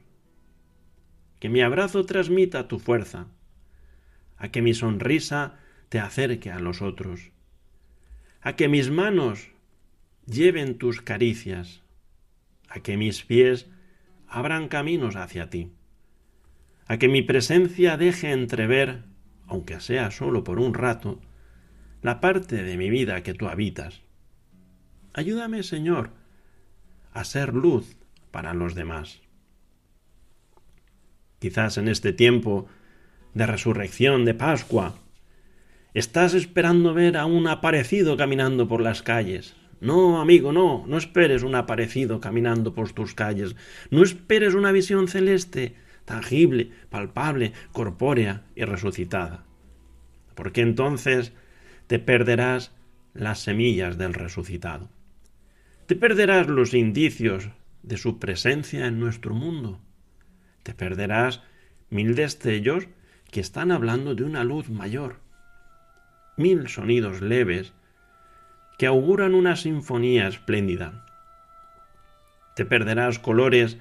que 1.40 1.48
mi 1.48 1.61
abrazo 1.61 2.07
transmita 2.07 2.68
tu 2.68 2.79
fuerza, 2.79 3.26
a 4.37 4.48
que 4.52 4.62
mi 4.62 4.74
sonrisa 4.74 5.59
te 5.88 5.98
acerque 5.98 6.52
a 6.52 6.61
los 6.61 6.83
otros, 6.83 7.33
a 8.40 8.55
que 8.55 8.68
mis 8.68 8.90
manos 8.90 9.56
lleven 10.26 10.76
tus 10.78 11.00
caricias, 11.00 11.82
a 12.68 12.80
que 12.80 12.96
mis 12.96 13.22
pies 13.24 13.68
abran 14.26 14.68
caminos 14.68 15.16
hacia 15.16 15.50
ti, 15.50 15.72
a 16.86 16.98
que 16.98 17.08
mi 17.08 17.22
presencia 17.22 17.96
deje 17.96 18.32
entrever, 18.32 19.04
aunque 19.46 19.80
sea 19.80 20.10
solo 20.10 20.44
por 20.44 20.58
un 20.58 20.74
rato, 20.74 21.20
la 22.02 22.20
parte 22.20 22.62
de 22.62 22.76
mi 22.76 22.90
vida 22.90 23.22
que 23.22 23.34
tú 23.34 23.48
habitas. 23.48 24.02
Ayúdame, 25.12 25.62
Señor, 25.62 26.10
a 27.12 27.24
ser 27.24 27.54
luz 27.54 27.96
para 28.30 28.52
los 28.52 28.74
demás. 28.74 29.20
Quizás 31.38 31.78
en 31.78 31.88
este 31.88 32.12
tiempo 32.12 32.66
de 33.34 33.46
resurrección, 33.46 34.24
de 34.24 34.34
Pascua, 34.34 34.96
estás 35.94 36.34
esperando 36.34 36.94
ver 36.94 37.16
a 37.16 37.26
un 37.26 37.48
aparecido 37.48 38.16
caminando 38.16 38.68
por 38.68 38.80
las 38.80 39.02
calles, 39.02 39.56
no, 39.80 40.20
amigo, 40.20 40.52
no, 40.52 40.84
no 40.86 40.98
esperes 40.98 41.42
un 41.42 41.54
aparecido 41.54 42.20
caminando 42.20 42.74
por 42.74 42.92
tus 42.92 43.14
calles, 43.14 43.56
no 43.90 44.02
esperes 44.02 44.54
una 44.54 44.72
visión 44.72 45.08
celeste 45.08 45.74
tangible, 46.06 46.70
palpable, 46.88 47.52
corpórea 47.72 48.44
y 48.54 48.64
resucitada. 48.64 49.44
Porque 50.34 50.62
entonces 50.62 51.32
te 51.86 51.98
perderás 51.98 52.72
las 53.12 53.40
semillas 53.40 53.98
del 53.98 54.14
resucitado. 54.14 54.88
Te 55.86 55.96
perderás 55.96 56.48
los 56.48 56.72
indicios 56.72 57.50
de 57.82 57.98
su 57.98 58.18
presencia 58.18 58.86
en 58.86 58.98
nuestro 58.98 59.34
mundo. 59.34 59.80
Te 60.62 60.74
perderás 60.74 61.42
mil 61.90 62.14
destellos 62.14 62.88
que 63.30 63.40
están 63.40 63.70
hablando 63.70 64.14
de 64.14 64.24
una 64.24 64.44
luz 64.44 64.70
mayor. 64.70 65.20
Mil 66.36 66.68
sonidos 66.68 67.20
leves 67.20 67.72
que 68.78 68.86
auguran 68.86 69.34
una 69.34 69.56
sinfonía 69.56 70.28
espléndida. 70.28 71.04
Te 72.54 72.64
perderás 72.64 73.18
colores 73.18 73.78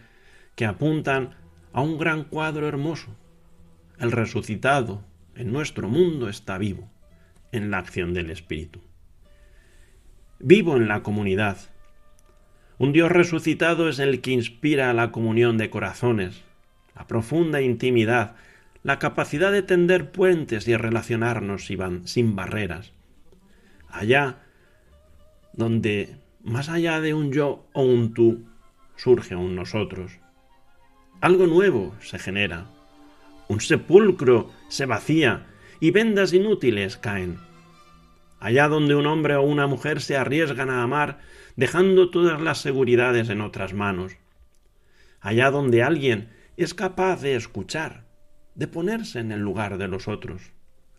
que 0.55 0.65
apuntan 0.65 1.35
a 1.73 1.81
un 1.81 1.97
gran 1.97 2.23
cuadro 2.23 2.67
hermoso. 2.67 3.15
El 3.99 4.11
resucitado 4.11 5.03
en 5.35 5.51
nuestro 5.51 5.89
mundo 5.89 6.29
está 6.29 6.57
vivo 6.57 6.89
en 7.51 7.71
la 7.71 7.77
acción 7.77 8.13
del 8.13 8.29
Espíritu. 8.31 8.81
Vivo 10.39 10.75
en 10.75 10.87
la 10.87 11.03
comunidad. 11.03 11.57
Un 12.77 12.91
Dios 12.91 13.11
resucitado 13.11 13.87
es 13.87 13.99
el 13.99 14.21
que 14.21 14.31
inspira 14.31 14.93
la 14.93 15.11
comunión 15.11 15.57
de 15.57 15.69
corazones, 15.69 16.43
la 16.95 17.07
profunda 17.07 17.61
intimidad, 17.61 18.35
la 18.83 18.99
capacidad 18.99 19.51
de 19.51 19.61
tender 19.61 20.11
puentes 20.11 20.67
y 20.67 20.75
relacionarnos 20.75 21.67
sin 22.05 22.35
barreras. 22.35 22.91
Allá 23.89 24.44
donde, 25.55 26.17
más 26.43 26.69
allá 26.69 27.01
de 27.01 27.13
un 27.13 27.31
yo 27.31 27.67
o 27.73 27.83
un 27.83 28.13
tú, 28.13 28.45
surge 28.95 29.35
un 29.35 29.55
nosotros. 29.55 30.19
Algo 31.21 31.47
nuevo 31.47 31.95
se 32.01 32.19
genera. 32.19 32.65
Un 33.47 33.61
sepulcro 33.61 34.51
se 34.69 34.85
vacía 34.85 35.47
y 35.79 35.91
vendas 35.91 36.33
inútiles 36.33 36.97
caen. 36.97 37.37
Allá 38.39 38.67
donde 38.67 38.95
un 38.95 39.07
hombre 39.07 39.35
o 39.35 39.43
una 39.43 39.67
mujer 39.67 40.01
se 40.01 40.17
arriesgan 40.17 40.69
a 40.69 40.83
amar, 40.83 41.19
dejando 41.55 42.11
todas 42.11 42.41
las 42.41 42.59
seguridades 42.59 43.29
en 43.29 43.41
otras 43.41 43.73
manos. 43.73 44.17
Allá 45.21 45.51
donde 45.51 45.83
alguien 45.83 46.29
es 46.57 46.73
capaz 46.73 47.21
de 47.21 47.35
escuchar, 47.35 48.05
de 48.55 48.67
ponerse 48.67 49.19
en 49.19 49.31
el 49.31 49.39
lugar 49.39 49.77
de 49.77 49.87
los 49.87 50.07
otros, 50.07 50.51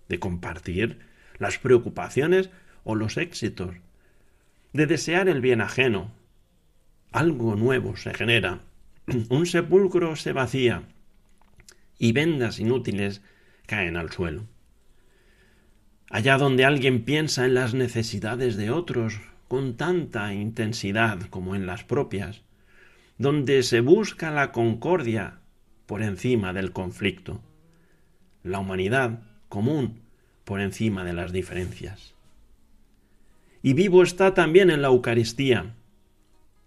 de 0.09 0.19
compartir 0.19 0.99
las 1.39 1.59
preocupaciones 1.59 2.51
o 2.85 2.95
los 2.95 3.17
éxitos, 3.17 3.77
de 4.77 4.87
desear 4.87 5.29
el 5.29 5.41
bien 5.41 5.63
ajeno. 5.63 6.13
Algo 7.11 7.57
nuevo 7.57 7.97
se 7.97 8.13
genera, 8.13 8.61
un 9.31 9.47
sepulcro 9.47 10.17
se 10.17 10.33
vacía 10.33 10.83
y 11.99 12.13
vendas 12.13 12.61
inútiles 12.61 13.23
caen 13.67 13.97
al 13.97 14.13
suelo. 14.13 14.45
Allá 16.11 16.37
donde 16.37 16.67
alguien 16.67 17.05
piensa 17.05 17.47
en 17.47 17.55
las 17.55 17.73
necesidades 17.73 18.57
de 18.57 18.71
otros 18.71 19.19
con 19.49 19.77
tanta 19.79 20.35
intensidad 20.35 21.23
como 21.31 21.57
en 21.57 21.67
las 21.67 21.83
propias, 21.83 22.43
donde 23.17 23.63
se 23.63 23.81
busca 23.81 24.31
la 24.31 24.53
concordia 24.53 25.41
por 25.87 26.03
encima 26.03 26.53
del 26.53 26.73
conflicto, 26.73 27.41
la 28.43 28.59
humanidad 28.59 29.23
común 29.49 30.03
por 30.45 30.61
encima 30.61 31.03
de 31.03 31.15
las 31.15 31.33
diferencias. 31.33 32.16
Y 33.67 33.73
vivo 33.73 34.05
está 34.05 34.33
también 34.33 34.71
en 34.71 34.81
la 34.81 34.87
Eucaristía. 34.87 35.75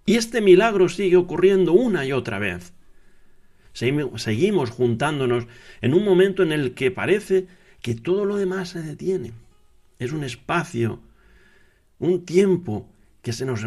Y 0.06 0.18
este 0.18 0.42
milagro 0.42 0.90
sigue 0.90 1.16
ocurriendo 1.16 1.72
una 1.72 2.06
y 2.06 2.12
otra 2.12 2.40
vez. 2.40 2.74
Seguimos 3.72 4.70
juntándonos 4.70 5.48
en 5.80 5.94
un 5.94 6.04
momento 6.04 6.44
en 6.44 6.52
el 6.52 6.74
que 6.74 6.92
parece 6.92 7.48
que 7.82 7.96
todo 7.96 8.26
lo 8.26 8.36
demás 8.36 8.68
se 8.68 8.82
detiene. 8.82 9.32
Es 9.98 10.12
un 10.12 10.26
espacio, 10.26 11.00
un 12.00 12.26
tiempo 12.26 12.90
que 13.22 13.32
se 13.32 13.46
nos 13.46 13.62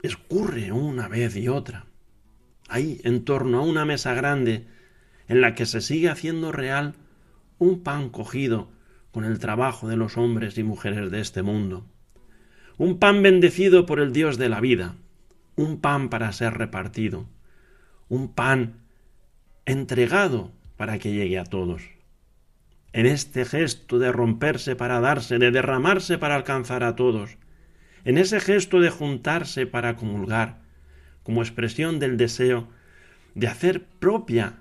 escurre 0.00 0.70
una 0.70 1.08
vez 1.08 1.34
y 1.34 1.48
otra. 1.48 1.86
Ahí, 2.68 3.00
en 3.02 3.24
torno 3.24 3.58
a 3.58 3.62
una 3.62 3.84
mesa 3.84 4.14
grande, 4.14 4.68
en 5.26 5.40
la 5.40 5.56
que 5.56 5.66
se 5.66 5.80
sigue 5.80 6.08
haciendo 6.08 6.52
real 6.52 6.94
un 7.58 7.82
pan 7.82 8.10
cogido 8.10 8.70
con 9.10 9.24
el 9.24 9.40
trabajo 9.40 9.88
de 9.88 9.96
los 9.96 10.16
hombres 10.16 10.56
y 10.56 10.62
mujeres 10.62 11.10
de 11.10 11.20
este 11.20 11.42
mundo. 11.42 11.84
Un 12.78 12.98
pan 12.98 13.22
bendecido 13.22 13.86
por 13.86 14.00
el 14.00 14.12
Dios 14.12 14.36
de 14.36 14.50
la 14.50 14.60
vida, 14.60 14.96
un 15.54 15.80
pan 15.80 16.10
para 16.10 16.30
ser 16.32 16.58
repartido, 16.58 17.26
un 18.10 18.34
pan 18.34 18.82
entregado 19.64 20.52
para 20.76 20.98
que 20.98 21.12
llegue 21.12 21.38
a 21.38 21.44
todos. 21.44 21.82
En 22.92 23.06
este 23.06 23.46
gesto 23.46 23.98
de 23.98 24.12
romperse 24.12 24.76
para 24.76 25.00
darse, 25.00 25.38
de 25.38 25.50
derramarse 25.50 26.18
para 26.18 26.34
alcanzar 26.34 26.84
a 26.84 26.96
todos, 26.96 27.38
en 28.04 28.18
ese 28.18 28.40
gesto 28.40 28.80
de 28.80 28.90
juntarse 28.90 29.66
para 29.66 29.96
comulgar, 29.96 30.60
como 31.22 31.40
expresión 31.42 31.98
del 31.98 32.18
deseo 32.18 32.68
de 33.34 33.48
hacer 33.48 33.86
propia 33.86 34.58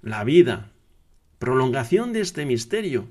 la 0.00 0.24
vida, 0.24 0.70
prolongación 1.38 2.14
de 2.14 2.22
este 2.22 2.46
misterio. 2.46 3.08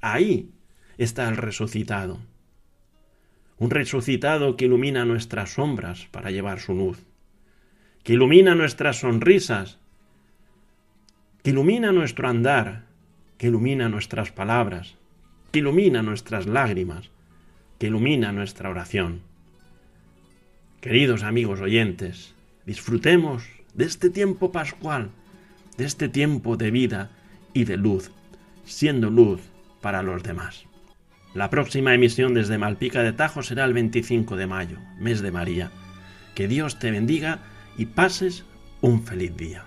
Ahí 0.00 0.50
está 0.98 1.28
el 1.28 1.36
resucitado. 1.36 2.18
Un 3.58 3.70
resucitado 3.70 4.56
que 4.56 4.66
ilumina 4.66 5.04
nuestras 5.04 5.54
sombras 5.54 6.06
para 6.10 6.30
llevar 6.30 6.60
su 6.60 6.74
luz, 6.74 7.06
que 8.02 8.12
ilumina 8.12 8.54
nuestras 8.54 9.00
sonrisas, 9.00 9.78
que 11.42 11.50
ilumina 11.50 11.92
nuestro 11.92 12.28
andar, 12.28 12.84
que 13.38 13.46
ilumina 13.46 13.88
nuestras 13.88 14.30
palabras, 14.30 14.96
que 15.52 15.60
ilumina 15.60 16.02
nuestras 16.02 16.46
lágrimas, 16.46 17.10
que 17.78 17.86
ilumina 17.86 18.32
nuestra 18.32 18.70
oración. 18.70 19.22
Queridos 20.80 21.22
amigos 21.22 21.60
oyentes, 21.60 22.34
disfrutemos 22.66 23.44
de 23.74 23.84
este 23.84 24.10
tiempo 24.10 24.52
pascual 24.52 25.10
de 25.76 25.84
este 25.84 26.08
tiempo 26.08 26.56
de 26.56 26.70
vida 26.70 27.10
y 27.52 27.64
de 27.64 27.76
luz, 27.76 28.10
siendo 28.64 29.10
luz 29.10 29.40
para 29.80 30.02
los 30.02 30.22
demás. 30.22 30.64
La 31.36 31.50
próxima 31.50 31.92
emisión 31.92 32.32
desde 32.32 32.56
Malpica 32.56 33.02
de 33.02 33.12
Tajo 33.12 33.42
será 33.42 33.66
el 33.66 33.74
25 33.74 34.36
de 34.36 34.46
mayo, 34.46 34.78
mes 34.98 35.20
de 35.20 35.30
María. 35.30 35.70
Que 36.34 36.48
Dios 36.48 36.78
te 36.78 36.90
bendiga 36.90 37.40
y 37.76 37.84
pases 37.84 38.46
un 38.80 39.02
feliz 39.02 39.36
día. 39.36 39.66